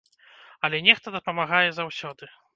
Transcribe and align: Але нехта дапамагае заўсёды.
Але 0.69 0.79
нехта 0.87 1.07
дапамагае 1.17 1.69
заўсёды. 1.83 2.33